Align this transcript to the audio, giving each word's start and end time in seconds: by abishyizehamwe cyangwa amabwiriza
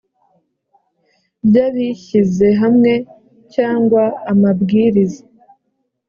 by 1.47 1.57
abishyizehamwe 1.65 2.93
cyangwa 3.53 4.03
amabwiriza 4.31 5.21